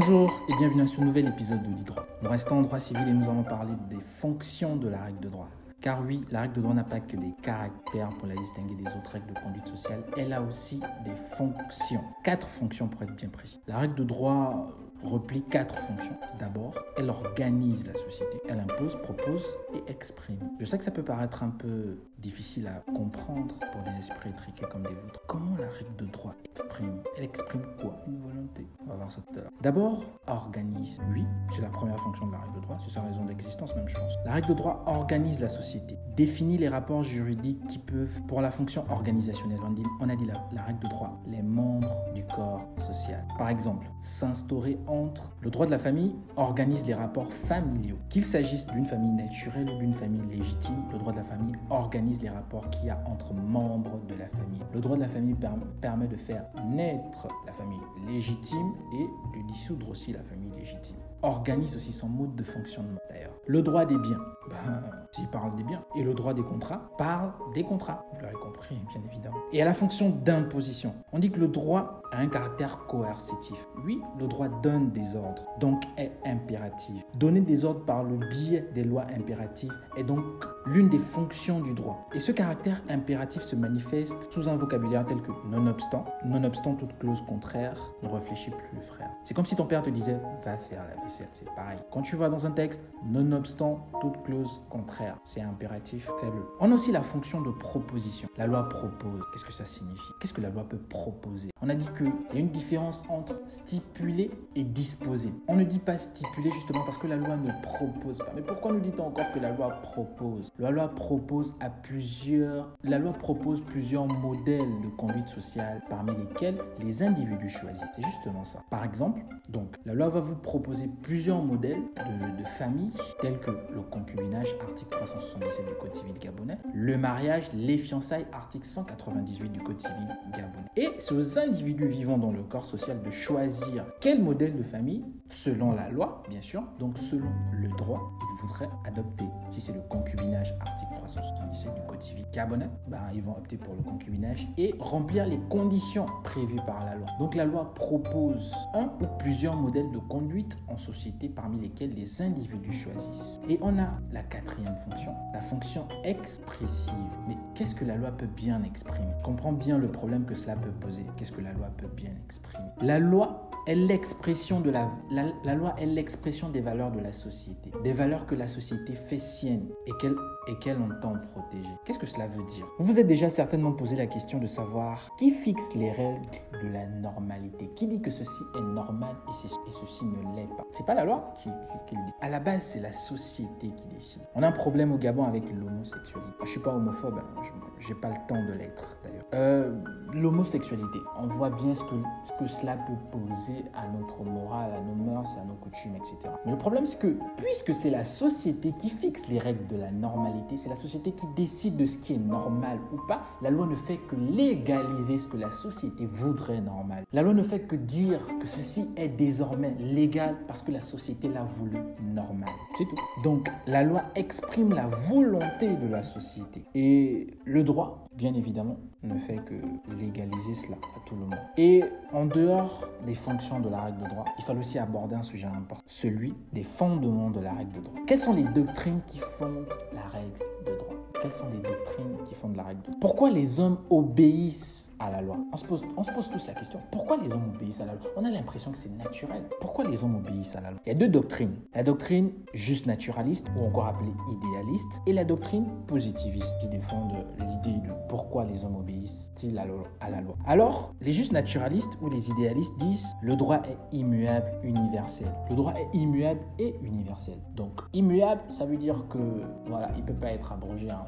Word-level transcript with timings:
Bonjour 0.00 0.42
et 0.48 0.56
bienvenue 0.56 0.80
à 0.80 0.86
ce 0.86 0.98
nouvel 0.98 1.28
épisode 1.28 1.60
de 1.62 1.84
droit. 1.84 2.06
Nous 2.22 2.30
restons 2.30 2.60
en 2.60 2.62
droit 2.62 2.78
civil 2.78 3.06
et 3.06 3.12
nous 3.12 3.28
allons 3.28 3.42
parler 3.42 3.74
des 3.90 4.00
fonctions 4.00 4.76
de 4.76 4.88
la 4.88 5.04
règle 5.04 5.20
de 5.20 5.28
droit. 5.28 5.50
Car 5.82 6.02
oui, 6.06 6.24
la 6.30 6.40
règle 6.40 6.54
de 6.54 6.60
droit 6.62 6.72
n'a 6.72 6.84
pas 6.84 7.00
que 7.00 7.18
des 7.18 7.34
caractères 7.42 8.08
pour 8.08 8.26
la 8.26 8.34
distinguer 8.34 8.76
des 8.76 8.86
autres 8.86 9.10
règles 9.10 9.26
de 9.26 9.38
conduite 9.38 9.68
sociale, 9.68 10.02
elle 10.16 10.32
a 10.32 10.40
aussi 10.40 10.80
des 11.04 11.14
fonctions. 11.36 12.00
Quatre 12.24 12.46
fonctions 12.46 12.88
pour 12.88 13.02
être 13.02 13.14
bien 13.14 13.28
précis. 13.28 13.60
La 13.66 13.76
règle 13.76 13.96
de 13.96 14.04
droit 14.04 14.70
replie 15.02 15.42
quatre 15.42 15.76
fonctions. 15.76 16.16
D'abord, 16.38 16.72
elle 16.96 17.10
organise 17.10 17.86
la 17.86 17.92
société. 17.92 18.40
Elle 18.48 18.60
impose, 18.60 18.96
propose 19.02 19.44
et 19.74 19.90
exprime. 19.90 20.38
Je 20.58 20.64
sais 20.64 20.78
que 20.78 20.84
ça 20.84 20.92
peut 20.92 21.02
paraître 21.02 21.42
un 21.42 21.50
peu 21.50 21.98
difficile 22.20 22.68
à 22.68 22.80
comprendre 22.92 23.54
pour 23.72 23.82
des 23.82 23.98
esprits 23.98 24.30
étriqués 24.30 24.66
comme 24.70 24.84
les 24.84 24.94
vôtres. 24.94 25.20
Comment 25.26 25.56
la 25.56 25.68
règle 25.68 25.96
de 25.98 26.06
droit 26.06 26.34
exprime 26.44 27.02
Elle 27.16 27.24
exprime 27.24 27.62
quoi? 27.80 27.96
Une 28.06 28.20
volonté. 28.20 28.66
On 28.84 28.90
va 28.90 28.96
voir 28.96 29.12
ça 29.12 29.20
tout 29.22 29.38
à 29.38 29.42
l'heure. 29.42 29.50
D'abord, 29.60 30.04
organise. 30.26 31.00
Oui, 31.12 31.24
c'est 31.54 31.62
la 31.62 31.68
première 31.68 31.98
fonction 31.98 32.26
de 32.26 32.32
la 32.32 32.38
règle 32.38 32.56
de 32.56 32.60
droit. 32.60 32.78
C'est 32.82 32.90
sa 32.90 33.02
raison 33.02 33.24
d'existence, 33.24 33.74
même 33.74 33.88
chose. 33.88 34.18
La 34.24 34.32
règle 34.32 34.48
de 34.48 34.54
droit 34.54 34.82
organise 34.86 35.40
la 35.40 35.48
société, 35.48 35.96
définit 36.16 36.58
les 36.58 36.68
rapports 36.68 37.02
juridiques 37.02 37.64
qui 37.66 37.78
peuvent, 37.78 38.22
pour 38.28 38.40
la 38.40 38.50
fonction 38.50 38.84
organisationnelle, 38.90 39.58
on, 40.00 40.08
a 40.08 40.16
dit 40.16 40.26
la, 40.26 40.34
la 40.52 40.62
règle 40.62 40.80
de 40.80 40.88
droit, 40.88 41.20
les 41.26 41.42
membres 41.42 41.96
du 42.14 42.24
corps 42.24 42.68
social. 42.76 43.24
Par 43.38 43.48
exemple, 43.48 43.86
s'instaurer 44.00 44.78
entre 44.86 45.32
le 45.40 45.50
droit 45.50 45.66
de 45.66 45.70
la 45.70 45.78
famille 45.78 46.14
organise 46.36 46.86
les 46.86 46.94
rapports 46.94 47.32
familiaux. 47.32 47.98
Qu'il 48.08 48.24
s'agisse 48.24 48.66
d'une 48.66 48.84
famille 48.84 49.12
naturelle 49.12 49.68
ou 49.70 49.78
d'une 49.78 49.94
famille 49.94 50.26
légitime, 50.28 50.84
le 50.92 50.98
droit 50.98 51.12
de 51.12 51.18
la 51.18 51.24
famille 51.24 51.56
organise 51.70 52.09
les 52.18 52.28
rapports 52.28 52.68
qu'il 52.70 52.86
y 52.86 52.90
a 52.90 52.98
entre 53.06 53.32
membres 53.32 54.00
de 54.08 54.14
la 54.14 54.26
famille. 54.28 54.60
Le 54.74 54.80
droit 54.80 54.96
de 54.96 55.02
la 55.02 55.08
famille 55.08 55.36
permet 55.80 56.08
de 56.08 56.16
faire 56.16 56.44
naître 56.66 57.28
la 57.46 57.52
famille 57.52 57.78
légitime 58.06 58.72
et 58.92 59.38
de 59.38 59.46
dissoudre 59.46 59.88
aussi 59.90 60.12
la 60.12 60.22
famille 60.22 60.50
légitime 60.50 60.96
organise 61.22 61.76
aussi 61.76 61.92
son 61.92 62.08
mode 62.08 62.34
de 62.34 62.42
fonctionnement 62.42 63.00
d'ailleurs. 63.08 63.32
Le 63.46 63.62
droit 63.62 63.84
des 63.84 63.96
biens, 63.98 64.20
ben, 64.48 64.82
s'il 65.12 65.28
parle 65.28 65.54
des 65.56 65.64
biens, 65.64 65.82
et 65.96 66.02
le 66.02 66.14
droit 66.14 66.34
des 66.34 66.42
contrats 66.42 66.90
parle 66.98 67.32
des 67.54 67.64
contrats, 67.64 68.04
vous 68.12 68.20
l'aurez 68.20 68.34
compris 68.34 68.78
bien 68.92 69.02
évidemment. 69.10 69.38
Et 69.52 69.60
à 69.62 69.64
la 69.64 69.74
fonction 69.74 70.10
d'imposition, 70.10 70.94
on 71.12 71.18
dit 71.18 71.30
que 71.30 71.40
le 71.40 71.48
droit 71.48 72.02
a 72.12 72.18
un 72.18 72.28
caractère 72.28 72.86
coercitif. 72.86 73.68
Oui, 73.84 74.00
le 74.18 74.26
droit 74.26 74.48
donne 74.48 74.90
des 74.90 75.16
ordres, 75.16 75.44
donc 75.58 75.82
est 75.96 76.12
impératif. 76.24 77.04
Donner 77.14 77.40
des 77.40 77.64
ordres 77.64 77.84
par 77.84 78.02
le 78.02 78.16
biais 78.16 78.68
des 78.74 78.84
lois 78.84 79.06
impératives 79.16 79.74
est 79.96 80.04
donc 80.04 80.24
l'une 80.66 80.88
des 80.88 80.98
fonctions 80.98 81.60
du 81.60 81.74
droit. 81.74 82.08
Et 82.14 82.20
ce 82.20 82.32
caractère 82.32 82.82
impératif 82.88 83.42
se 83.42 83.56
manifeste 83.56 84.30
sous 84.30 84.48
un 84.48 84.56
vocabulaire 84.56 85.06
tel 85.06 85.20
que 85.22 85.32
nonobstant, 85.48 86.04
nonobstant 86.24 86.74
toute 86.74 86.96
clause 86.98 87.22
contraire, 87.26 87.76
ne 88.02 88.08
réfléchis 88.08 88.50
plus 88.50 88.80
frère. 88.82 89.10
C'est 89.24 89.34
comme 89.34 89.46
si 89.46 89.56
ton 89.56 89.66
père 89.66 89.82
te 89.82 89.90
disait 89.90 90.18
va 90.44 90.56
faire 90.56 90.84
la 90.88 91.02
c'est 91.10 91.54
pareil. 91.54 91.78
Quand 91.90 92.02
tu 92.02 92.16
vas 92.16 92.28
dans 92.28 92.46
un 92.46 92.50
texte, 92.50 92.82
nonobstant 93.04 93.86
toute 94.00 94.22
clause 94.22 94.62
contraire, 94.70 95.18
c'est 95.24 95.40
impératif, 95.40 96.10
fais-le. 96.20 96.42
On 96.60 96.70
a 96.70 96.74
aussi 96.74 96.92
la 96.92 97.02
fonction 97.02 97.40
de 97.40 97.50
proposition. 97.50 98.28
La 98.36 98.46
loi 98.46 98.68
propose. 98.68 99.22
Qu'est-ce 99.32 99.44
que 99.44 99.52
ça 99.52 99.64
signifie? 99.64 100.12
Qu'est-ce 100.20 100.34
que 100.34 100.40
la 100.40 100.50
loi 100.50 100.64
peut 100.64 100.78
proposer? 100.78 101.50
On 101.62 101.68
a 101.68 101.74
dit 101.74 101.86
qu'il 101.96 102.12
y 102.32 102.36
a 102.36 102.40
une 102.40 102.50
différence 102.50 103.02
entre 103.08 103.40
stipuler 103.46 104.30
et 104.56 104.64
disposer. 104.64 105.32
On 105.48 105.56
ne 105.56 105.64
dit 105.64 105.78
pas 105.78 105.98
stipuler 105.98 106.50
justement 106.52 106.84
parce 106.84 106.96
que 106.96 107.06
la 107.06 107.16
loi 107.16 107.36
ne 107.36 107.50
propose 107.62 108.18
pas. 108.18 108.32
Mais 108.34 108.42
pourquoi 108.42 108.72
nous 108.72 108.80
dit-on 108.80 109.08
encore 109.08 109.30
que 109.32 109.38
la 109.38 109.52
loi 109.52 109.68
propose? 109.68 110.50
La 110.58 110.70
loi 110.70 110.88
propose 110.88 111.54
à 111.60 111.70
plusieurs 111.70 112.70
la 112.84 112.98
loi 112.98 113.12
propose 113.12 113.60
plusieurs 113.60 114.06
modèles 114.06 114.80
de 114.82 114.88
conduite 114.88 115.28
sociale 115.28 115.82
parmi 115.88 116.12
lesquels 116.16 116.58
les 116.80 117.02
individus 117.02 117.48
choisissent. 117.48 117.84
C'est 117.94 118.04
justement 118.04 118.44
ça. 118.44 118.62
Par 118.70 118.84
exemple, 118.84 119.22
donc 119.48 119.74
la 119.84 119.94
loi 119.94 120.08
va 120.08 120.20
vous 120.20 120.36
proposer 120.36 120.90
plusieurs 121.02 121.42
modèles 121.42 121.82
de, 121.96 122.42
de 122.42 122.48
famille 122.48 122.92
tels 123.20 123.38
que 123.38 123.50
le 123.50 123.80
concubinage 123.90 124.48
article 124.62 124.90
377 124.90 125.66
du 125.66 125.74
code 125.74 125.94
civil 125.94 126.14
gabonais, 126.18 126.58
le 126.74 126.96
mariage, 126.96 127.50
les 127.54 127.78
fiançailles 127.78 128.26
article 128.32 128.66
198 128.66 129.50
du 129.50 129.60
code 129.60 129.80
civil 129.80 130.16
gabonais. 130.32 130.68
Et 130.76 130.88
c'est 130.98 131.14
aux 131.14 131.38
individus 131.38 131.88
vivant 131.88 132.18
dans 132.18 132.32
le 132.32 132.42
corps 132.42 132.66
social 132.66 133.02
de 133.02 133.10
choisir 133.10 133.84
quel 134.00 134.22
modèle 134.22 134.56
de 134.56 134.62
famille 134.62 135.04
selon 135.30 135.72
la 135.72 135.88
loi, 135.88 136.22
bien 136.28 136.40
sûr, 136.40 136.62
donc 136.78 136.98
selon 136.98 137.30
le 137.52 137.68
droit, 137.68 138.12
ils 138.20 138.40
voudraient 138.42 138.68
adopter. 138.84 139.24
Si 139.50 139.60
c'est 139.60 139.72
le 139.72 139.80
concubinage, 139.88 140.52
article 140.60 140.92
377 140.96 141.74
du 141.74 141.80
Code 141.88 142.02
civil 142.02 142.26
gabonais, 142.32 142.68
ben, 142.88 142.98
ils 143.14 143.22
vont 143.22 143.36
opter 143.36 143.56
pour 143.56 143.74
le 143.74 143.82
concubinage 143.82 144.48
et 144.58 144.74
remplir 144.80 145.26
les 145.26 145.38
conditions 145.48 146.06
prévues 146.24 146.60
par 146.66 146.84
la 146.84 146.96
loi. 146.96 147.06
Donc 147.18 147.34
la 147.34 147.44
loi 147.44 147.72
propose 147.74 148.52
un 148.74 148.90
ou 149.00 149.06
plusieurs 149.18 149.56
modèles 149.56 149.90
de 149.92 149.98
conduite 149.98 150.58
en 150.68 150.76
société 150.76 150.89
parmi 151.34 151.60
lesquels 151.60 151.94
les 151.94 152.22
individus 152.22 152.72
choisissent. 152.72 153.40
Et 153.48 153.58
on 153.62 153.78
a 153.78 153.88
la 154.12 154.22
quatrième 154.22 154.74
fonction, 154.84 155.12
la 155.32 155.40
fonction 155.40 155.86
expressive. 156.04 156.92
Mais 157.28 157.36
qu'est-ce 157.54 157.74
que 157.74 157.84
la 157.84 157.96
loi 157.96 158.10
peut 158.10 158.26
bien 158.26 158.62
exprimer? 158.64 159.12
Comprends 159.22 159.52
bien 159.52 159.78
le 159.78 159.88
problème 159.88 160.24
que 160.24 160.34
cela 160.34 160.56
peut 160.56 160.70
poser. 160.70 161.04
Qu'est-ce 161.16 161.32
que 161.32 161.40
la 161.40 161.52
loi 161.52 161.68
peut 161.76 161.88
bien 161.94 162.12
exprimer? 162.24 162.70
La 162.80 162.98
loi 162.98 163.50
est 163.66 163.74
l'expression 163.74 164.60
de 164.60 164.70
la, 164.70 164.90
la, 165.10 165.54
loi 165.54 165.74
est 165.78 165.86
l'expression 165.86 166.48
des 166.48 166.60
valeurs 166.60 166.92
de 166.92 167.00
la 167.00 167.12
société, 167.12 167.70
des 167.84 167.92
valeurs 167.92 168.26
que 168.26 168.34
la 168.34 168.48
société 168.48 168.94
fait 168.94 169.18
sienne 169.18 169.68
et 169.86 169.92
qu'elle 170.00 170.16
et 170.48 170.54
qu'elle 170.56 170.80
entend 170.80 171.14
protéger. 171.32 171.70
Qu'est-ce 171.84 171.98
que 171.98 172.06
cela 172.06 172.26
veut 172.26 172.42
dire? 172.44 172.66
Vous 172.78 172.86
vous 172.86 172.98
êtes 172.98 173.06
déjà 173.06 173.28
certainement 173.30 173.72
posé 173.72 173.94
la 173.96 174.06
question 174.06 174.38
de 174.38 174.46
savoir 174.46 175.10
qui 175.18 175.30
fixe 175.30 175.74
les 175.74 175.92
règles 175.92 176.26
de 176.62 176.68
la 176.68 176.86
normalité. 176.86 177.70
Qui 177.76 177.86
dit 177.86 178.00
que 178.00 178.10
ceci 178.10 178.42
est 178.56 178.60
normal 178.60 179.16
et, 179.28 179.48
ceci 179.70 180.04
ne 180.04 180.36
l'est 180.36 180.48
pas? 180.56 180.66
C'est 180.80 180.86
pas 180.86 180.94
la 180.94 181.04
loi 181.04 181.34
qui, 181.36 181.50
qui, 181.86 181.94
le 181.94 182.06
dit. 182.06 182.12
À 182.22 182.30
la 182.30 182.40
base, 182.40 182.62
c'est 182.62 182.80
la 182.80 182.92
société 182.92 183.68
qui 183.68 183.84
décide. 183.94 184.22
On 184.34 184.42
a 184.42 184.48
un 184.48 184.52
problème 184.52 184.92
au 184.92 184.96
Gabon 184.96 185.24
avec 185.24 185.42
l'homosexualité. 185.52 186.30
Je 186.42 186.48
suis 186.52 186.60
pas 186.60 186.72
homophobe, 186.72 187.18
hein. 187.18 187.42
je 187.78 187.88
n'ai 187.92 188.00
pas 188.00 188.08
le 188.08 188.14
temps 188.26 188.42
de 188.46 188.54
l'être 188.54 188.96
d'ailleurs. 189.04 189.24
Euh, 189.34 189.78
l'homosexualité, 190.14 190.98
on 191.18 191.26
voit 191.26 191.50
bien 191.50 191.74
ce 191.74 191.82
que, 191.84 191.96
ce 192.24 192.32
que 192.32 192.46
cela 192.46 192.76
peut 192.76 193.18
poser 193.18 193.64
à 193.74 193.88
notre 193.88 194.22
morale, 194.24 194.72
à 194.72 194.80
nos 194.80 194.94
mœurs, 194.94 195.36
à 195.40 195.44
nos 195.44 195.54
coutumes, 195.54 195.96
etc. 195.96 196.32
Mais 196.44 196.52
le 196.52 196.58
problème, 196.58 196.86
c'est 196.86 196.98
que 196.98 197.16
puisque 197.36 197.74
c'est 197.74 197.90
la 197.90 198.04
société 198.04 198.72
qui 198.78 198.88
fixe 198.88 199.28
les 199.28 199.38
règles 199.38 199.66
de 199.68 199.76
la 199.76 199.90
normalité, 199.90 200.56
c'est 200.56 200.68
la 200.68 200.74
société 200.74 201.12
qui 201.12 201.26
décide 201.36 201.76
de 201.76 201.86
ce 201.86 201.98
qui 201.98 202.14
est 202.14 202.18
normal 202.18 202.78
ou 202.92 202.98
pas, 203.06 203.22
la 203.42 203.50
loi 203.50 203.66
ne 203.66 203.74
fait 203.74 203.98
que 203.98 204.16
légaliser 204.16 205.18
ce 205.18 205.26
que 205.26 205.36
la 205.36 205.50
société 205.50 206.06
voudrait 206.06 206.60
normal. 206.60 207.04
La 207.12 207.22
loi 207.22 207.34
ne 207.34 207.42
fait 207.42 207.60
que 207.60 207.76
dire 207.76 208.20
que 208.40 208.46
ceci 208.46 208.88
est 208.96 209.08
désormais 209.08 209.74
légal 209.78 210.36
parce 210.46 210.62
que 210.62 210.72
la 210.72 210.82
société 210.82 211.28
l'a 211.28 211.44
voulu 211.44 211.78
normal. 212.02 212.50
C'est 212.76 212.84
tout. 212.84 212.96
Donc 213.22 213.50
la 213.66 213.82
loi 213.82 214.02
exprime 214.14 214.72
la 214.72 214.86
volonté 214.86 215.76
de 215.76 215.88
la 215.88 216.02
société. 216.02 216.64
Et 216.74 217.38
le 217.44 217.62
droit, 217.62 218.08
bien 218.16 218.34
évidemment, 218.34 218.76
ne 219.02 219.18
fait 219.18 219.38
que 219.44 219.54
légaliser 220.00 220.54
cela 220.54 220.76
à 220.96 221.00
tout 221.06 221.14
le 221.14 221.22
monde. 221.22 221.38
Et 221.56 221.84
en 222.12 222.24
dehors 222.24 222.88
des 223.06 223.14
fonctions 223.14 223.60
de 223.60 223.68
la 223.68 223.82
règle 223.82 224.02
de 224.02 224.08
droit, 224.08 224.24
il 224.38 224.44
faut 224.44 224.52
aussi 224.52 224.78
aborder 224.78 225.14
un 225.14 225.22
sujet 225.22 225.46
important, 225.46 225.82
celui 225.86 226.34
des 226.52 226.62
fondements 226.62 227.30
de 227.30 227.40
la 227.40 227.52
règle 227.52 227.72
de 227.72 227.80
droit. 227.80 228.00
Quelles 228.06 228.20
sont 228.20 228.34
les 228.34 228.44
doctrines 228.44 229.00
qui 229.06 229.18
fondent 229.18 229.66
la 229.92 230.08
règle 230.08 230.38
de 230.66 230.76
droit? 230.76 230.94
Quelles 231.20 231.32
sont 231.32 231.48
les 231.52 231.60
doctrines 231.60 232.16
qui 232.24 232.34
fondent 232.34 232.56
la 232.56 232.64
règle 232.64 232.80
de 232.80 232.86
droit? 232.86 233.00
Pourquoi 233.00 233.30
les 233.30 233.60
hommes 233.60 233.78
obéissent 233.90 234.89
la 235.08 235.22
loi. 235.22 235.38
On 235.52 235.56
se, 235.56 235.64
pose, 235.64 235.82
on 235.96 236.02
se 236.02 236.10
pose 236.10 236.28
tous 236.28 236.46
la 236.46 236.52
question, 236.52 236.80
pourquoi 236.92 237.16
les 237.16 237.32
hommes 237.32 237.52
obéissent 237.54 237.80
à 237.80 237.86
la 237.86 237.94
loi? 237.94 238.10
On 238.16 238.24
a 238.24 238.30
l'impression 238.30 238.72
que 238.72 238.76
c'est 238.76 238.90
naturel. 238.90 239.44
Pourquoi 239.60 239.84
les 239.84 240.04
hommes 240.04 240.16
obéissent 240.16 240.56
à 240.56 240.60
la 240.60 240.72
loi? 240.72 240.80
Il 240.84 240.92
y 240.92 240.94
a 240.94 240.98
deux 240.98 241.08
doctrines. 241.08 241.54
La 241.74 241.82
doctrine 241.82 242.32
juste 242.52 242.86
naturaliste, 242.86 243.46
ou 243.56 243.64
encore 243.64 243.86
appelée 243.86 244.12
idéaliste, 244.30 245.00
et 245.06 245.12
la 245.12 245.24
doctrine 245.24 245.66
positiviste, 245.86 246.58
qui 246.60 246.68
défendent 246.68 247.24
l'idée 247.38 247.78
de 247.78 247.92
pourquoi 248.08 248.44
les 248.44 248.64
hommes 248.64 248.76
obéissent-ils 248.76 249.58
à, 249.58 249.64
la 250.10 250.20
loi. 250.20 250.36
Alors, 250.46 250.94
les 251.00 251.12
justes 251.12 251.32
naturalistes 251.32 251.96
ou 252.02 252.10
les 252.10 252.28
idéalistes 252.28 252.76
disent 252.78 253.06
le 253.22 253.36
droit 253.36 253.62
est 253.62 253.96
immuable, 253.96 254.50
universel. 254.64 255.28
Le 255.48 255.54
droit 255.54 255.74
est 255.74 255.96
immuable 255.96 256.40
et 256.58 256.74
universel. 256.82 257.38
Donc, 257.54 257.80
immuable, 257.92 258.42
ça 258.48 258.66
veut 258.66 258.76
dire 258.76 259.06
que, 259.08 259.18
voilà, 259.66 259.90
il 259.96 260.02
ne 260.02 260.06
peut 260.06 260.14
pas 260.14 260.32
être 260.32 260.52
abrogé. 260.52 260.90
Hein. 260.90 261.06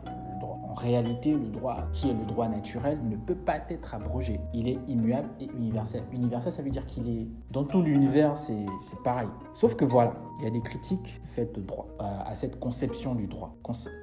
En 0.73 0.75
réalité, 0.75 1.33
le 1.33 1.51
droit, 1.51 1.81
qui 1.93 2.09
est 2.09 2.15
le 2.15 2.25
droit 2.25 2.49
naturel, 2.49 2.99
ne 3.07 3.17
peut 3.17 3.35
pas 3.35 3.59
être 3.69 3.95
abrogé. 3.95 4.41
Il 4.55 4.69
est 4.69 4.79
immuable 4.89 5.29
et 5.39 5.45
universel. 5.55 6.03
Universel, 6.13 6.51
ça 6.51 6.63
veut 6.63 6.71
dire 6.71 6.87
qu'il 6.87 7.11
est 7.11 7.27
dans 7.51 7.65
tout 7.65 7.83
l'univers, 7.83 8.39
c'est 8.39 8.65
pareil. 9.05 9.29
Sauf 9.53 9.75
que 9.75 9.85
voilà, 9.85 10.15
il 10.39 10.45
y 10.45 10.47
a 10.47 10.51
des 10.51 10.63
critiques 10.63 11.21
faites 11.27 11.55
de 11.55 11.61
droit, 11.61 11.89
euh, 12.01 12.05
à 12.25 12.35
cette 12.37 12.59
conception 12.59 13.15
du 13.15 13.27
droit, 13.27 13.55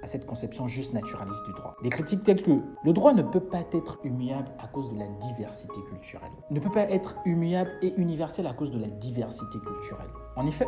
à 0.03 0.05
cette 0.05 0.27
conception 0.27 0.67
juste 0.67 0.93
naturaliste 0.93 1.43
du 1.47 1.53
droit. 1.53 1.75
Des 1.81 1.89
critiques 1.89 2.21
telles 2.23 2.43
que 2.43 2.61
le 2.83 2.93
droit 2.93 3.13
ne 3.13 3.23
peut 3.23 3.39
pas 3.39 3.63
être 3.73 3.97
immuable 4.03 4.51
à 4.59 4.67
cause 4.67 4.93
de 4.93 4.99
la 4.99 5.07
diversité 5.07 5.73
culturelle. 5.89 6.29
Ne 6.51 6.59
peut 6.59 6.69
pas 6.69 6.87
être 6.91 7.15
immuable 7.25 7.71
et 7.81 7.95
universel 7.97 8.45
à 8.45 8.53
cause 8.53 8.69
de 8.69 8.77
la 8.77 8.89
diversité 8.89 9.57
culturelle. 9.57 10.09
En 10.35 10.45
effet, 10.45 10.67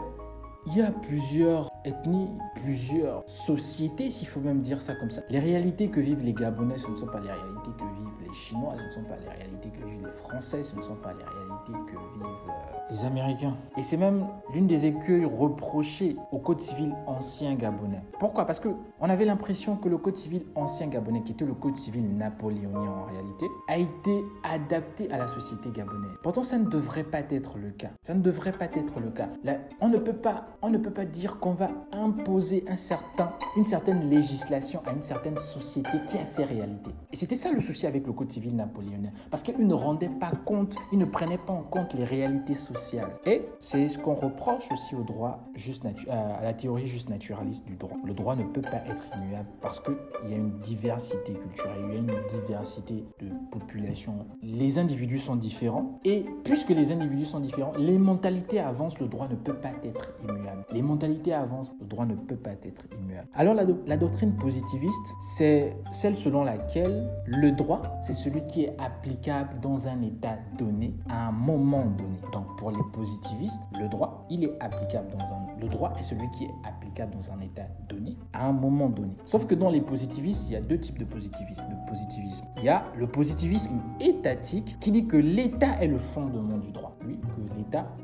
il 0.65 0.77
y 0.77 0.81
a 0.81 0.91
plusieurs 0.91 1.70
ethnies, 1.85 2.29
plusieurs 2.55 3.23
sociétés, 3.27 4.09
s'il 4.09 4.27
faut 4.27 4.39
même 4.39 4.61
dire 4.61 4.81
ça 4.81 4.95
comme 4.95 5.11
ça. 5.11 5.21
Les 5.29 5.39
réalités 5.39 5.89
que 5.89 5.99
vivent 5.99 6.23
les 6.23 6.33
Gabonais, 6.33 6.77
ce 6.77 6.87
ne 6.87 6.95
sont 6.95 7.07
pas 7.07 7.19
les 7.19 7.31
réalités 7.31 7.71
que 7.77 7.83
vivent 7.83 8.20
les 8.31 8.37
Chinois, 8.37 8.75
ce 8.77 8.83
ne 8.83 8.91
sont 8.91 9.03
pas 9.03 9.17
les 9.17 9.27
réalités 9.27 9.69
que 9.69 9.85
vivent 9.85 10.05
les 10.05 10.29
Français, 10.29 10.63
ce 10.63 10.75
ne 10.75 10.81
sont 10.81 10.95
pas 10.95 11.13
les 11.13 11.23
réalités 11.23 11.91
que 11.91 11.97
vivent 11.97 12.25
euh, 12.25 12.89
les 12.89 13.05
Américains. 13.05 13.57
Et 13.77 13.83
c'est 13.83 13.97
même 13.97 14.25
l'une 14.53 14.67
des 14.67 14.85
écueils 14.85 15.25
reprochées 15.25 16.15
au 16.31 16.39
Code 16.39 16.61
civil 16.61 16.93
ancien 17.07 17.55
gabonais. 17.55 18.01
Pourquoi? 18.19 18.45
Parce 18.45 18.59
que 18.59 18.69
on 18.99 19.09
avait 19.09 19.25
l'impression 19.25 19.75
que 19.75 19.89
le 19.89 19.97
Code 19.97 20.15
civil 20.15 20.43
ancien 20.55 20.87
gabonais, 20.87 21.21
qui 21.23 21.33
était 21.33 21.45
le 21.45 21.53
Code 21.53 21.75
civil 21.77 22.07
napoléonien 22.15 22.89
en 22.89 23.05
réalité, 23.05 23.47
a 23.67 23.77
été 23.77 24.23
adapté 24.43 25.11
à 25.11 25.17
la 25.17 25.27
société 25.27 25.69
gabonaise. 25.71 26.17
Pourtant, 26.23 26.43
ça 26.43 26.57
ne 26.57 26.65
devrait 26.65 27.03
pas 27.03 27.21
être 27.29 27.57
le 27.57 27.71
cas. 27.71 27.91
Ça 28.01 28.13
ne 28.13 28.21
devrait 28.21 28.53
pas 28.53 28.65
être 28.65 28.99
le 28.99 29.09
cas. 29.09 29.29
Là, 29.43 29.57
on 29.81 29.89
ne 29.89 29.97
peut 29.97 30.13
pas, 30.13 30.45
on 30.61 30.69
ne 30.69 30.77
peut 30.77 30.91
pas 30.91 31.05
dire 31.05 31.39
qu'on 31.39 31.53
va 31.53 31.69
imposer 31.91 32.63
un 32.69 32.77
certain, 32.77 33.31
une 33.57 33.65
certaine 33.65 34.09
législation 34.09 34.81
à 34.85 34.93
une 34.93 35.01
certaine 35.01 35.37
société 35.37 35.91
qui 36.07 36.17
a 36.17 36.25
ses 36.25 36.45
réalités. 36.45 36.91
Et 37.11 37.15
c'était 37.17 37.35
ça 37.35 37.51
le 37.51 37.59
souci 37.59 37.85
avec 37.87 38.07
le 38.07 38.13
Code 38.13 38.20
civil 38.29 38.55
napoléonien, 38.55 39.11
parce 39.29 39.43
qu'il 39.43 39.65
ne 39.65 39.73
rendait 39.73 40.09
pas 40.09 40.31
compte, 40.45 40.75
il 40.91 40.99
ne 40.99 41.05
prenait 41.05 41.37
pas 41.37 41.53
en 41.53 41.63
compte 41.63 41.93
les 41.93 42.03
réalités 42.03 42.55
sociales. 42.55 43.09
Et 43.25 43.43
c'est 43.59 43.87
ce 43.87 43.97
qu'on 43.97 44.15
reproche 44.15 44.69
aussi 44.71 44.95
au 44.95 45.03
droit 45.03 45.39
juste 45.55 45.85
à 46.09 46.43
la 46.43 46.53
théorie 46.53 46.87
juste 46.87 47.09
naturaliste 47.09 47.65
du 47.65 47.75
droit. 47.75 47.97
Le 48.03 48.13
droit 48.13 48.35
ne 48.35 48.43
peut 48.43 48.61
pas 48.61 48.81
être 48.87 49.05
immuable 49.15 49.47
parce 49.61 49.79
qu'il 49.79 49.95
y 50.29 50.33
a 50.33 50.37
une 50.37 50.59
diversité 50.59 51.33
culturelle, 51.33 51.79
il 51.87 51.93
y 51.93 51.95
a 51.95 51.99
une 51.99 52.41
diversité 52.45 53.05
de 53.19 53.27
population. 53.51 54.25
Les 54.41 54.77
individus 54.77 55.19
sont 55.19 55.35
différents 55.35 55.99
et 56.03 56.25
puisque 56.43 56.69
les 56.69 56.91
individus 56.91 57.25
sont 57.25 57.39
différents, 57.39 57.73
les 57.77 57.97
mentalités 57.97 58.59
avancent, 58.59 58.99
le 58.99 59.07
droit 59.07 59.27
ne 59.27 59.35
peut 59.35 59.55
pas 59.55 59.71
être 59.83 60.11
immuable. 60.27 60.65
Les 60.71 60.81
mentalités 60.81 61.33
avancent, 61.33 61.73
le 61.79 61.85
droit 61.85 62.05
ne 62.05 62.15
peut 62.15 62.35
pas 62.35 62.51
être 62.51 62.85
immuable. 62.99 63.27
Alors 63.33 63.53
la, 63.53 63.65
la 63.85 63.97
doctrine 63.97 64.35
positiviste, 64.35 65.13
c'est 65.21 65.75
celle 65.91 66.15
selon 66.15 66.43
laquelle 66.43 67.09
le 67.25 67.51
droit, 67.51 67.81
c'est 68.01 68.10
celui 68.13 68.43
qui 68.45 68.63
est 68.63 68.75
applicable 68.79 69.59
dans 69.61 69.87
un 69.87 70.01
état 70.01 70.37
donné, 70.57 70.93
à 71.09 71.27
un 71.27 71.31
moment 71.31 71.85
donné. 71.85 72.17
Donc 72.31 72.57
pour 72.57 72.71
les 72.71 72.83
positivistes, 72.93 73.61
le 73.79 73.87
droit, 73.87 74.25
il 74.29 74.43
est 74.43 74.61
applicable 74.61 75.11
dans 75.11 75.23
un... 75.23 75.59
Le 75.59 75.67
droit 75.67 75.93
est 75.99 76.03
celui 76.03 76.29
qui 76.31 76.45
est 76.45 76.53
applicable 76.67 77.13
dans 77.13 77.31
un 77.31 77.39
état 77.41 77.67
donné, 77.87 78.17
à 78.33 78.47
un 78.47 78.51
moment 78.51 78.89
donné. 78.89 79.13
Sauf 79.25 79.45
que 79.45 79.55
dans 79.55 79.69
les 79.69 79.81
positivistes, 79.81 80.47
il 80.47 80.53
y 80.53 80.55
a 80.55 80.61
deux 80.61 80.79
types 80.79 80.97
de 80.97 81.05
positivisme. 81.05 81.63
De 81.69 81.89
positivisme. 81.89 82.45
Il 82.57 82.63
y 82.63 82.69
a 82.69 82.85
le 82.97 83.07
positivisme 83.07 83.79
étatique 83.99 84.77
qui 84.79 84.91
dit 84.91 85.05
que 85.05 85.17
l'État 85.17 85.81
est 85.81 85.87
le 85.87 85.99
fondement 85.99 86.57
du 86.57 86.71
droit. 86.71 86.95
Que 86.99 87.20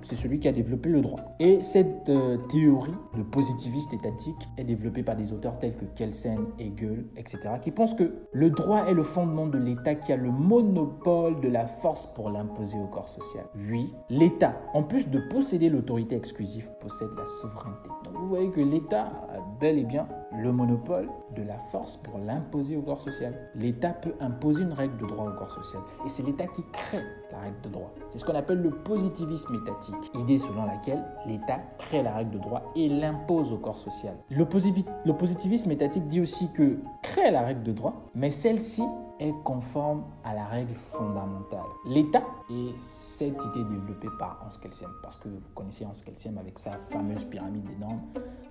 c'est 0.02 0.16
celui 0.16 0.40
qui 0.40 0.48
a 0.48 0.52
développé 0.52 0.90
le 0.90 1.02
droit. 1.02 1.20
Et 1.40 1.62
cette 1.62 2.10
euh, 2.10 2.38
théorie 2.50 2.94
de 3.18 3.24
positiviste 3.24 3.94
étatique 3.94 4.48
est 4.58 4.64
développée 4.64 5.04
par 5.04 5.16
des 5.16 5.34
auteurs 5.34 5.60
tels 5.60 5.76
que 5.76 5.86
Kelsen, 5.96 6.46
Hegel, 6.60 7.06
etc., 7.16 7.40
qui 7.62 7.72
pensent 7.72 7.94
que 7.94 8.14
le 8.32 8.50
droit 8.50 8.86
est 8.86 8.94
le 8.94 9.04
fondement 9.04 9.48
de 9.48 9.58
l'État 9.58 9.96
qui 9.96 10.14
a 10.14 10.18
le 10.18 10.32
monopole 10.32 11.40
de 11.42 11.50
la 11.50 11.68
force 11.68 12.08
pour 12.16 12.30
l'imposer 12.30 12.78
au 12.78 12.88
corps 12.88 13.10
social. 13.10 13.46
Oui, 13.70 13.94
l'État, 14.10 14.56
en 14.74 14.84
plus 14.84 15.10
de 15.10 15.20
posséder 15.30 15.70
l'autorité 15.70 16.16
exclusive, 16.16 16.70
possède 16.80 17.10
la 17.18 17.26
souveraineté. 17.42 17.90
Donc 18.04 18.14
vous 18.16 18.28
voyez 18.28 18.50
que 18.52 18.62
l'État 18.62 19.06
a 19.06 19.40
bel 19.60 19.78
et 19.80 19.84
bien 19.84 20.08
le 20.38 20.52
monopole 20.52 21.10
de 21.36 21.44
la 21.44 21.58
force 21.58 21.98
pour 21.98 22.18
l'imposer 22.20 22.78
au 22.78 22.82
corps 22.82 23.02
social. 23.02 23.34
L'État 23.56 23.90
peut 23.90 24.14
imposer 24.20 24.64
une 24.64 24.74
règle 24.74 24.98
de 24.98 25.06
droit 25.06 25.26
au 25.26 25.34
corps 25.34 25.52
social. 25.52 25.82
Et 26.06 26.10
c'est 26.10 26.24
l'État 26.24 26.48
qui 26.48 26.64
crée 26.72 27.04
la 27.32 27.40
règle 27.40 27.62
de 27.62 27.70
droit. 27.70 27.94
C'est 28.10 28.20
ce 28.20 28.26
qu'on 28.26 28.36
appelle 28.36 28.62
le 28.62 28.72
positivisme 28.72 29.56
étatique, 29.56 29.96
idée 30.16 30.38
selon 30.38 30.66
laquelle 30.66 31.04
l'État 31.26 31.60
crée 31.78 32.04
la 32.04 32.14
règle 32.14 32.32
de 32.32 32.40
droit 32.40 32.72
et 32.76 32.88
l'impose 32.88 33.52
au 33.52 33.58
corps 33.58 33.78
social. 33.78 34.16
Le, 34.30 34.46
positivisme 34.46 35.72
étatique 35.72 36.08
dit 36.08 36.22
aussi 36.22 36.52
que 36.52 36.78
crée 37.02 37.32
la 37.32 37.42
règle 37.42 37.64
de 37.64 37.72
droit, 37.72 37.94
mais 38.16 38.32
celle-ci 38.32 38.84
est 39.20 39.34
conforme 39.44 40.04
à 40.24 40.36
la 40.36 40.46
règle 40.46 40.76
fondamentale. 40.76 41.66
L'État, 41.86 42.24
et 42.52 42.74
cette 42.78 43.44
idée 43.46 43.64
développée 43.64 44.10
par 44.20 44.46
Hans 44.46 44.60
Kelsen, 44.62 44.90
parce 45.02 45.18
que 45.18 45.28
vous 45.28 45.42
connaissez 45.56 45.86
Hans 45.86 46.04
Kelsen 46.06 46.38
avec 46.38 46.60
sa 46.60 46.74
fameuse 46.92 47.24
pyramide 47.26 47.64
des 47.64 47.76
normes, 47.78 48.02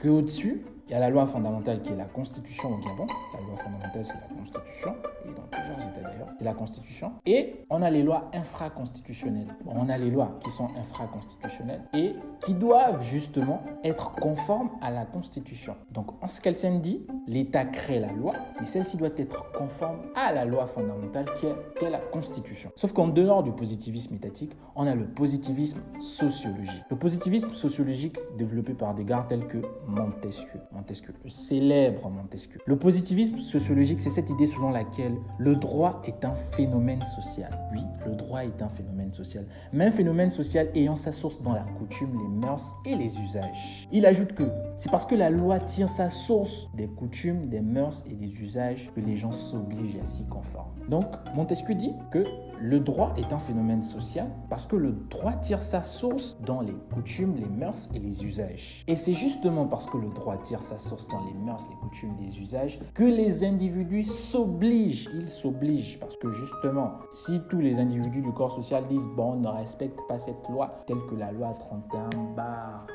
qu'au-dessus, 0.00 0.64
il 0.86 0.92
y 0.92 0.94
a 0.94 1.00
la 1.00 1.10
loi 1.10 1.26
fondamentale 1.26 1.82
qui 1.82 1.92
est 1.92 1.96
la 1.96 2.04
Constitution 2.04 2.74
au 2.74 2.78
Gabon. 2.78 3.06
La 3.34 3.40
loi 3.40 3.56
fondamentale, 3.56 4.04
c'est 4.04 4.14
la 4.14 4.36
Constitution, 4.36 4.94
et 5.24 5.34
dans 5.34 5.42
plusieurs 5.50 5.80
États 5.80 6.08
d'ailleurs, 6.08 6.28
c'est 6.38 6.44
la 6.44 6.54
Constitution. 6.54 7.12
Et 7.26 7.64
on 7.70 7.82
a 7.82 7.90
les 7.90 8.04
lois 8.04 8.30
infraconstitutionnelles. 8.32 9.48
On 9.66 9.88
a 9.88 9.98
les 9.98 10.10
lois 10.10 10.38
qui 10.40 10.50
sont 10.50 10.68
infraconstitutionnelles 10.78 11.82
et 11.92 12.14
qui 12.40 12.54
doivent 12.54 13.02
justement 13.02 13.62
être 13.82 14.14
conformes 14.14 14.70
à 14.80 14.90
la 14.92 15.04
Constitution. 15.04 15.74
Donc, 15.90 16.22
en 16.22 16.28
ce 16.28 16.40
qu'elle 16.40 16.54
dit, 16.80 17.04
l'État 17.26 17.64
crée 17.64 17.98
la 17.98 18.12
loi, 18.12 18.34
mais 18.60 18.66
celle-ci 18.66 18.96
doit 18.96 19.10
être 19.16 19.50
conforme 19.52 19.98
à 20.14 20.32
la 20.32 20.44
loi 20.44 20.66
fondamentale 20.66 21.26
qui 21.34 21.46
est, 21.46 21.54
qui 21.78 21.84
est 21.84 21.90
la 21.90 21.98
Constitution. 21.98 22.70
Sauf 22.76 22.92
qu'en 22.92 23.08
dehors 23.08 23.42
du 23.42 23.52
positivisme 23.52 24.14
étatique, 24.14 24.52
on 24.76 24.86
a 24.86 24.94
le 24.94 25.06
positivisme 25.06 25.80
sociologique. 26.00 26.84
Le 26.90 26.96
positivisme 26.96 27.52
sociologique 27.52 28.16
développé 28.38 28.74
par 28.74 28.94
des 28.94 29.04
gars 29.04 29.26
tels 29.28 29.46
que 29.48 29.58
Montesquieu. 29.88 30.60
Montesquieu, 30.76 31.14
le 31.24 31.30
célèbre 31.30 32.10
Montesquieu. 32.10 32.60
Le 32.66 32.78
positivisme 32.78 33.38
sociologique, 33.38 34.00
c'est 34.00 34.10
cette 34.10 34.28
idée 34.28 34.46
selon 34.46 34.70
laquelle 34.70 35.16
le 35.38 35.56
droit 35.56 36.02
est 36.04 36.24
un 36.24 36.34
phénomène 36.34 37.02
social. 37.02 37.50
Oui, 37.72 37.80
le 38.06 38.14
droit 38.14 38.44
est 38.44 38.60
un 38.60 38.68
phénomène 38.68 39.12
social, 39.12 39.46
mais 39.72 39.86
un 39.86 39.90
phénomène 39.90 40.30
social 40.30 40.68
ayant 40.74 40.96
sa 40.96 41.12
source 41.12 41.40
dans 41.40 41.52
la 41.52 41.64
coutume, 41.78 42.18
les 42.18 42.46
mœurs 42.46 42.76
et 42.84 42.94
les 42.94 43.18
usages. 43.18 43.88
Il 43.90 44.04
ajoute 44.04 44.34
que 44.34 44.44
c'est 44.76 44.90
parce 44.90 45.06
que 45.06 45.14
la 45.14 45.30
loi 45.30 45.58
tire 45.60 45.88
sa 45.88 46.10
source 46.10 46.68
des 46.74 46.88
coutumes, 46.88 47.48
des 47.48 47.62
mœurs 47.62 48.04
et 48.10 48.14
des 48.14 48.34
usages 48.40 48.90
que 48.94 49.00
les 49.00 49.16
gens 49.16 49.32
s'obligent 49.32 49.98
à 50.02 50.04
s'y 50.04 50.26
conformer. 50.26 50.76
Donc, 50.88 51.04
Montesquieu 51.34 51.74
dit 51.74 51.94
que 52.12 52.24
le 52.60 52.80
droit 52.80 53.12
est 53.16 53.32
un 53.32 53.38
phénomène 53.38 53.82
social 53.82 54.28
parce 54.48 54.66
que 54.66 54.76
le 54.76 54.92
droit 55.10 55.32
tire 55.32 55.62
sa 55.62 55.82
source 55.82 56.38
dans 56.44 56.60
les 56.60 56.74
coutumes, 56.94 57.34
les 57.36 57.48
mœurs 57.48 57.88
et 57.94 57.98
les 57.98 58.24
usages. 58.24 58.84
Et 58.86 58.96
c'est 58.96 59.14
justement 59.14 59.66
parce 59.66 59.86
que 59.86 59.98
le 59.98 60.08
droit 60.08 60.36
tire 60.38 60.62
sa 60.66 60.78
source 60.78 61.06
dans 61.08 61.24
les 61.24 61.32
mœurs, 61.32 61.66
les 61.70 61.76
coutumes, 61.76 62.16
les 62.20 62.40
usages 62.40 62.80
que 62.94 63.04
les 63.04 63.44
individus 63.44 64.04
s'obligent. 64.04 65.08
Ils 65.14 65.28
s'obligent 65.28 65.98
parce 66.00 66.16
que 66.16 66.30
justement, 66.32 66.94
si 67.10 67.40
tous 67.48 67.60
les 67.60 67.78
individus 67.78 68.20
du 68.20 68.32
corps 68.32 68.52
social 68.52 68.86
disent 68.88 69.06
bon, 69.16 69.32
on 69.32 69.36
ne 69.36 69.48
respecte 69.48 69.98
pas 70.08 70.18
cette 70.18 70.48
loi 70.48 70.82
telle 70.86 71.04
que 71.08 71.14
la 71.14 71.30
loi 71.30 71.54
31 71.54 72.08
bar 72.34 72.86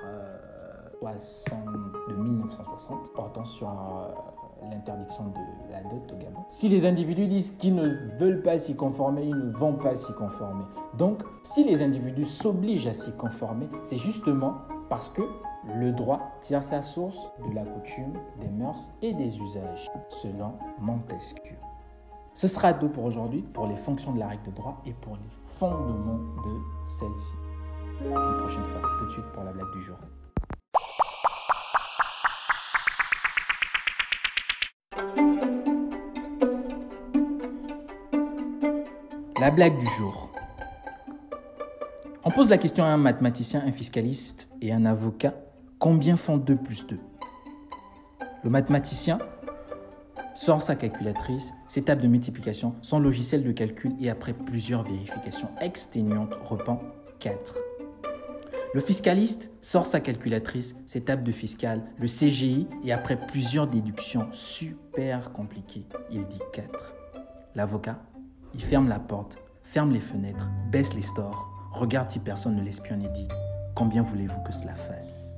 60 0.99 1.59
de 2.09 2.15
1960 2.15 3.13
portant 3.13 3.43
sur 3.45 3.67
euh, 3.67 4.69
l'interdiction 4.69 5.23
de 5.29 5.71
la 5.71 5.81
dot 5.83 6.11
au 6.13 6.17
Gabon. 6.17 6.41
Si 6.47 6.69
les 6.69 6.85
individus 6.85 7.27
disent 7.27 7.51
qu'ils 7.51 7.73
ne 7.73 8.17
veulent 8.19 8.43
pas 8.43 8.57
s'y 8.57 8.75
conformer, 8.75 9.23
ils 9.23 9.35
ne 9.35 9.51
vont 9.51 9.73
pas 9.73 9.95
s'y 9.95 10.13
conformer. 10.13 10.65
Donc, 10.97 11.23
si 11.43 11.63
les 11.63 11.81
individus 11.81 12.25
s'obligent 12.25 12.87
à 12.87 12.93
s'y 12.93 13.11
conformer, 13.13 13.67
c'est 13.81 13.97
justement 13.97 14.55
parce 14.89 15.09
que 15.09 15.23
le 15.63 15.91
droit 15.91 16.31
tire 16.41 16.63
sa 16.63 16.81
source 16.81 17.29
de 17.47 17.53
la 17.53 17.63
coutume, 17.63 18.13
des 18.39 18.47
mœurs 18.47 18.91
et 19.01 19.13
des 19.13 19.39
usages, 19.39 19.89
selon 20.09 20.53
Montesquieu. 20.79 21.55
Ce 22.33 22.47
sera 22.47 22.73
tout 22.73 22.89
pour 22.89 23.03
aujourd'hui, 23.03 23.41
pour 23.41 23.67
les 23.67 23.75
fonctions 23.75 24.13
de 24.13 24.19
la 24.19 24.29
règle 24.29 24.45
de 24.45 24.51
droit 24.51 24.81
et 24.85 24.93
pour 24.93 25.15
les 25.15 25.29
fondements 25.45 26.17
de 26.43 26.59
celle-ci. 26.85 27.33
Une 28.03 28.37
prochaine 28.39 28.63
fois. 28.63 28.81
tout 28.99 29.05
de 29.05 29.11
suite 29.11 29.25
pour 29.33 29.43
la 29.43 29.51
blague 29.51 29.71
du 29.73 29.81
jour. 29.81 29.97
La 39.39 39.51
blague 39.51 39.77
du 39.77 39.87
jour. 39.97 40.29
On 42.23 42.29
pose 42.29 42.49
la 42.49 42.57
question 42.57 42.83
à 42.83 42.87
un 42.87 42.97
mathématicien, 42.97 43.63
un 43.65 43.71
fiscaliste 43.71 44.49
et 44.61 44.71
un 44.71 44.85
avocat. 44.85 45.33
Combien 45.81 46.15
font 46.15 46.37
2 46.37 46.57
plus 46.57 46.85
2 46.85 46.99
Le 48.43 48.49
mathématicien 48.51 49.17
sort 50.35 50.61
sa 50.61 50.75
calculatrice, 50.75 51.55
ses 51.67 51.81
tables 51.81 52.03
de 52.03 52.07
multiplication, 52.07 52.75
son 52.83 52.99
logiciel 52.99 53.43
de 53.43 53.51
calcul 53.51 53.91
et 53.99 54.11
après 54.11 54.33
plusieurs 54.33 54.83
vérifications 54.83 55.49
exténuantes 55.59 56.35
repent 56.43 56.79
4. 57.17 57.57
Le 58.75 58.79
fiscaliste 58.79 59.49
sort 59.59 59.87
sa 59.87 60.01
calculatrice, 60.01 60.75
ses 60.85 61.01
tables 61.01 61.23
de 61.23 61.31
fiscal, 61.31 61.81
le 61.97 62.05
CGI 62.05 62.67
et 62.83 62.93
après 62.93 63.17
plusieurs 63.17 63.65
déductions 63.65 64.27
super 64.33 65.33
compliquées, 65.33 65.87
il 66.11 66.27
dit 66.27 66.41
4. 66.53 66.93
L'avocat 67.55 67.97
il 68.53 68.61
ferme 68.61 68.87
la 68.87 68.99
porte, 68.99 69.39
ferme 69.63 69.91
les 69.91 69.99
fenêtres, 69.99 70.47
baisse 70.71 70.93
les 70.93 71.01
stores, 71.01 71.49
regarde 71.71 72.11
si 72.11 72.19
personne 72.19 72.55
ne 72.55 72.61
l'espionne 72.61 73.01
et 73.01 73.09
dit 73.09 73.27
Combien 73.73 74.03
voulez-vous 74.03 74.43
que 74.43 74.53
cela 74.53 74.75
fasse? 74.75 75.30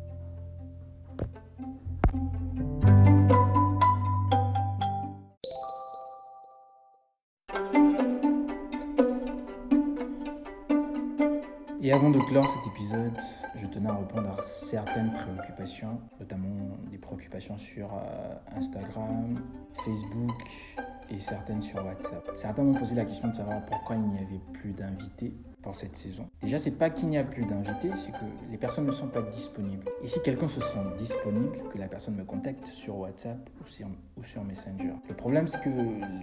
Avant 11.93 12.09
de 12.09 12.17
clore 12.17 12.49
cet 12.49 12.65
épisode, 12.65 13.13
je 13.55 13.67
tenais 13.67 13.87
à 13.87 13.93
répondre 13.93 14.27
à 14.39 14.41
certaines 14.41 15.13
préoccupations, 15.13 15.99
notamment 16.19 16.75
des 16.89 16.97
préoccupations 16.97 17.55
sur 17.59 17.93
euh, 17.93 18.33
Instagram, 18.57 19.39
Facebook, 19.85 20.31
et 21.11 21.19
certaines 21.19 21.61
sur 21.61 21.85
WhatsApp. 21.85 22.31
Certains 22.33 22.63
m'ont 22.63 22.73
posé 22.73 22.95
la 22.95 23.05
question 23.05 23.27
de 23.27 23.35
savoir 23.35 23.63
pourquoi 23.65 23.95
il 23.95 24.01
n'y 24.01 24.17
avait 24.17 24.41
plus 24.53 24.71
d'invités 24.71 25.33
pour 25.63 25.75
cette 25.75 25.95
saison. 25.95 26.29
Déjà, 26.41 26.59
c'est 26.59 26.71
pas 26.71 26.89
qu'il 26.89 27.09
n'y 27.09 27.17
a 27.17 27.23
plus 27.23 27.45
d'invités, 27.45 27.89
c'est 27.95 28.11
que 28.11 28.51
les 28.51 28.57
personnes 28.57 28.85
ne 28.85 28.91
sont 28.91 29.07
pas 29.07 29.21
disponibles. 29.21 29.85
Et 30.03 30.07
si 30.07 30.21
quelqu'un 30.21 30.49
se 30.49 30.59
sent 30.59 30.83
disponible, 30.97 31.57
que 31.71 31.77
la 31.77 31.87
personne 31.87 32.15
me 32.15 32.25
contacte 32.25 32.67
sur 32.67 32.97
WhatsApp 32.97 33.49
ou 33.61 33.67
sur, 33.67 33.87
Messenger. 34.43 34.93
Le 35.07 35.15
problème, 35.15 35.47
c'est 35.47 35.61
que 35.61 35.69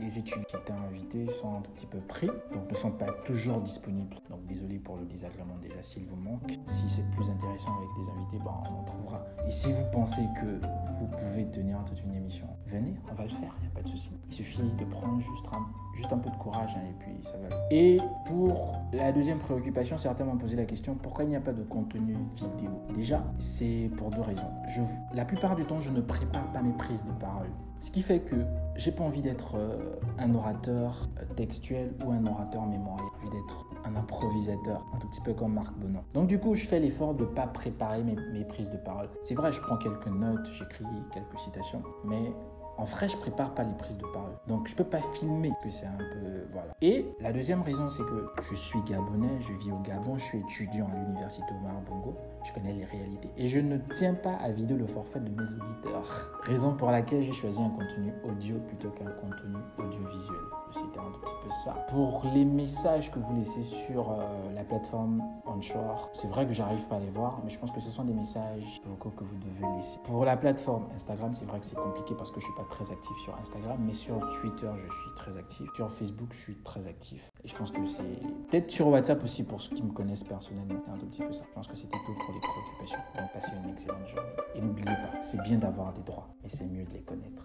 les 0.01 0.19
études 0.19 0.45
qui 0.47 0.57
étaient 0.57 0.73
invités 0.73 1.27
sont 1.41 1.57
un 1.57 1.61
petit 1.61 1.87
peu 1.87 1.99
pris, 1.99 2.29
donc 2.53 2.71
ne 2.71 2.77
sont 2.77 2.91
pas 2.91 3.13
toujours 3.25 3.61
disponibles. 3.61 4.17
Donc 4.29 4.47
désolé 4.47 4.79
pour 4.79 4.97
le 4.97 5.05
désagrément 5.07 5.57
déjà 5.61 5.83
s'il 5.83 6.05
vous 6.05 6.17
manque. 6.17 6.59
Si 6.67 6.89
c'est 6.89 7.09
plus 7.11 7.29
intéressant 7.31 7.77
avec 7.77 7.89
des 7.99 8.11
invités, 8.11 8.39
ben, 8.45 8.53
on 8.71 8.81
en 8.81 8.85
trouvera. 8.85 9.25
Et 9.47 9.51
si 9.51 9.73
vous 9.73 9.85
pensez 9.93 10.23
que 10.41 10.67
vous 11.01 11.07
pouvez 11.07 11.47
tenir 11.51 11.83
toute 11.85 12.03
une 12.05 12.15
émission, 12.15 12.47
venez, 12.67 12.95
on 13.11 13.15
va 13.15 13.25
le 13.25 13.31
faire, 13.31 13.55
il 13.59 13.63
n'y 13.63 13.69
a 13.69 13.75
pas 13.75 13.83
de 13.83 13.89
souci. 13.89 14.11
Il 14.29 14.35
suffit 14.35 14.63
de 14.63 14.85
prendre 14.85 15.19
juste 15.21 15.47
un, 15.53 15.67
juste 15.97 16.13
un 16.13 16.19
peu 16.19 16.31
de 16.31 16.37
courage 16.37 16.71
hein, 16.77 16.83
et 16.89 17.05
puis 17.05 17.25
ça 17.25 17.37
va. 17.39 17.57
Et 17.71 17.99
pour 18.27 18.73
la 18.93 19.13
deuxième 19.13 19.30
préoccupation, 19.39 19.99
certains 19.99 20.25
m'ont 20.25 20.37
posé 20.37 20.57
la 20.57 20.65
question 20.65 20.95
pourquoi 20.95 21.25
il 21.25 21.31
n'y 21.31 21.37
a 21.37 21.41
pas 21.41 21.53
de 21.53 21.63
contenu 21.63 22.17
vidéo? 22.35 22.71
Déjà, 22.95 23.25
c'est 23.39 23.91
pour 23.97 24.11
deux 24.11 24.21
raisons. 24.21 24.51
Je, 24.69 24.83
la 25.15 25.25
plupart 25.25 25.57
du 25.57 25.65
temps, 25.65 25.81
je 25.81 25.91
ne 25.91 26.01
prépare 26.01 26.45
pas 26.53 26.63
mes 26.63 26.73
prises 26.73 27.05
de 27.05 27.13
parole. 27.13 27.49
Ce 27.81 27.91
qui 27.91 28.03
fait 28.03 28.21
que 28.21 28.37
j'ai 28.77 28.93
pas 28.93 29.05
envie 29.05 29.23
d'être 29.23 29.55
euh, 29.55 29.97
un 30.19 30.35
orateur 30.35 31.09
euh, 31.19 31.35
textuel 31.35 31.95
ou 32.05 32.11
un 32.11 32.27
orateur 32.27 32.67
mémoriel. 32.67 33.07
J'ai 33.23 33.29
envie 33.29 33.37
d'être 33.39 33.67
un 33.85 33.97
improvisateur, 33.97 34.85
un 34.95 34.99
tout 34.99 35.09
petit 35.09 35.23
peu 35.23 35.33
comme 35.33 35.55
Marc 35.55 35.75
Bonan. 35.79 36.05
Donc 36.13 36.27
du 36.27 36.39
coup, 36.39 36.55
je 36.55 36.67
fais 36.67 36.79
l'effort 36.79 37.15
de 37.15 37.25
ne 37.25 37.29
pas 37.31 37.47
préparer 37.47 38.03
mes, 38.03 38.17
mes 38.33 38.45
prises 38.45 38.71
de 38.71 38.77
parole. 38.77 39.09
C'est 39.23 39.35
vrai, 39.35 39.51
je 39.51 39.61
prends 39.63 39.79
quelques 39.79 40.09
notes, 40.09 40.47
j'écris 40.53 40.85
quelques 41.13 41.39
citations, 41.39 41.83
mais 42.05 42.35
en 42.81 42.85
vrai, 42.85 43.09
je 43.09 43.17
prépare 43.19 43.55
pas 43.55 43.63
les 43.63 43.75
prises 43.75 43.99
de 43.99 44.07
parole. 44.07 44.33
Donc, 44.47 44.67
je 44.67 44.75
peux 44.75 44.85
pas 44.85 45.03
filmer 45.13 45.53
que 45.63 45.71
c'est 45.71 45.85
un 45.85 45.99
peu. 45.99 46.47
Voilà. 46.51 46.73
Et 46.81 47.07
la 47.21 47.31
deuxième 47.31 47.61
raison, 47.61 47.91
c'est 47.91 48.03
que 48.03 48.33
je 48.41 48.55
suis 48.55 48.81
gabonais, 48.83 49.39
je 49.41 49.53
vis 49.53 49.71
au 49.71 49.81
Gabon, 49.81 50.17
je 50.17 50.25
suis 50.25 50.39
étudiant 50.39 50.89
à 50.91 50.97
l'université 50.97 51.45
Omar 51.61 51.79
Bongo, 51.83 52.17
je 52.43 52.53
connais 52.55 52.73
les 52.73 52.87
réalités. 52.87 53.29
Et 53.37 53.49
je 53.49 53.61
ne 53.61 53.77
tiens 53.93 54.15
pas 54.15 54.35
à 54.37 54.51
vider 54.51 54.75
le 54.75 54.87
forfait 54.87 55.21
de 55.21 55.29
mes 55.29 55.43
auditeurs. 55.43 56.41
Raison 56.45 56.75
pour 56.75 56.91
laquelle 56.91 57.23
j'ai 57.23 57.35
choisi 57.35 57.61
un 57.61 57.69
contenu 57.69 58.15
audio 58.25 58.57
plutôt 58.61 58.89
qu'un 58.93 59.11
contenu 59.11 59.57
audiovisuel. 59.77 60.37
C'était 60.75 60.99
un 60.99 61.11
petit 61.11 61.33
peu 61.43 61.51
ça. 61.65 61.73
Pour 61.89 62.23
les 62.33 62.45
messages 62.45 63.11
que 63.11 63.19
vous 63.19 63.37
laissez 63.37 63.63
sur 63.63 64.11
euh, 64.11 64.53
la 64.55 64.65
plateforme 64.65 65.23
Onshore, 65.47 66.11
c'est 66.13 66.29
vrai 66.29 66.47
que 66.47 66.53
j'arrive 66.53 66.87
pas 66.87 66.97
à 66.97 67.01
les 67.01 67.11
voir, 67.11 67.41
mais 67.45 67.51
je 67.51 67.59
pense 67.59 67.71
que 67.71 67.81
ce 67.81 67.91
sont 67.91 68.05
des 68.05 68.13
messages 68.13 68.81
vocaux 68.85 69.11
que 69.11 69.25
vous 69.25 69.37
devez 69.37 69.77
laisser. 69.77 69.99
Pour 70.05 70.25
la 70.25 70.37
plateforme 70.37 70.87
Instagram, 70.95 71.35
c'est 71.35 71.45
vrai 71.45 71.61
que 71.61 71.67
c'est 71.67 71.77
compliqué 71.77 72.15
parce 72.15 72.31
que 72.31 72.41
je 72.41 72.45
suis 72.45 72.55
pas 72.55 72.67
très 72.71 72.91
actif 72.93 73.17
sur 73.19 73.37
Instagram, 73.37 73.79
mais 73.81 73.95
sur 73.95 74.19
Twitter, 74.41 74.71
je 74.77 74.87
suis 74.87 75.15
très 75.17 75.37
actif. 75.37 75.69
Sur 75.75 75.91
Facebook, 75.91 76.29
je 76.33 76.39
suis 76.39 76.57
très 76.63 76.87
actif. 76.87 77.31
Et 77.45 77.49
je 77.49 77.57
pense 77.57 77.71
que 77.71 77.85
c'est 77.87 78.03
peut-être 78.51 78.71
sur 78.71 78.89
WhatsApp 78.89 79.23
aussi 79.25 79.43
pour 79.43 79.61
ceux 79.61 79.75
qui 79.75 79.83
me 79.83 79.93
connaissent 79.93 80.25
personnellement. 80.25 80.81
C'est 80.85 80.93
un 80.93 81.07
petit 81.07 81.23
peu 81.23 81.33
ça. 81.33 81.45
Je 81.49 81.55
pense 81.55 81.69
que 81.69 81.77
c'était 81.77 81.99
tout 81.99 82.15
pour 82.15 82.35
les 82.35 82.41
préoccupations. 82.41 82.99
Donc, 83.17 83.33
passez 83.33 83.53
une 83.65 83.71
excellente 83.71 84.07
journée. 84.09 84.29
Et 84.55 84.61
n'oubliez 84.61 84.87
pas, 84.87 85.21
c'est 85.23 85.43
bien 85.43 85.59
d'avoir 85.59 85.93
des 85.93 86.03
droits, 86.03 86.29
mais 86.43 86.49
c'est 86.49 86.67
mieux 86.67 86.85
de 86.85 86.93
les 86.93 87.03
connaître. 87.03 87.43